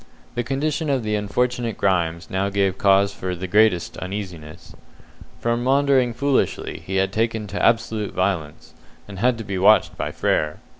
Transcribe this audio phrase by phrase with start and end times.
[0.33, 4.73] The condition of the unfortunate Grimes now gave cause for the greatest uneasiness.
[5.39, 8.73] From maundering foolishly he had taken to absolute violence,
[9.07, 10.57] and had to be watched by Frere.